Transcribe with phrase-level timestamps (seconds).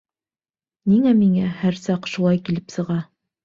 [0.93, 3.03] Ниңә миңә һәр саҡ шулай килеп сыға?